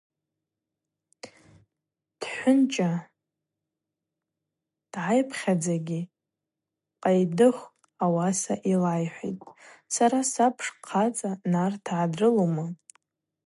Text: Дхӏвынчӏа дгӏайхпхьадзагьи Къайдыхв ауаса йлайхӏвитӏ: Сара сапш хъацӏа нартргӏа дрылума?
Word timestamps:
Дхӏвынчӏа 2.19 2.91
дгӏайхпхьадзагьи 4.91 6.01
Къайдыхв 7.01 7.61
ауаса 8.05 8.55
йлайхӏвитӏ: 8.71 9.49
Сара 9.95 10.19
сапш 10.31 10.65
хъацӏа 10.87 11.31
нартргӏа 11.51 12.11
дрылума? 12.11 12.67